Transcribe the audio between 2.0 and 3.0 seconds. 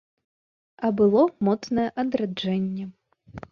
адраджэнне.